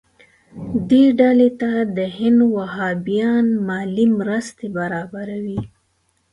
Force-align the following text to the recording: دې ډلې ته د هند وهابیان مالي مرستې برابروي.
دې 0.89 1.03
ډلې 1.19 1.49
ته 1.61 1.71
د 1.97 1.99
هند 2.17 2.39
وهابیان 2.55 3.45
مالي 3.67 4.05
مرستې 4.19 4.67
برابروي. 4.77 5.61